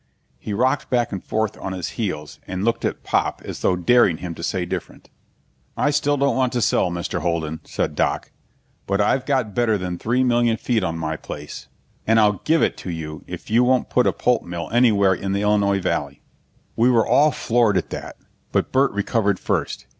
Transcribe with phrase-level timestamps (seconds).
[0.39, 4.17] He rocked back and forth on his heels and looked at Pop as though daring
[4.17, 5.11] him to say different.
[5.77, 7.19] "I still don't want to sell, Mr.
[7.21, 8.31] Holden," said Doc.
[8.87, 11.67] "But I've got better than three million feet on my place,
[12.07, 15.33] and I'll give it to you if you won't put a pulp mill anywhere in
[15.33, 16.23] the Illinois Valley."
[16.75, 18.15] We were all floored at that,
[18.51, 19.85] but Burt recovered first.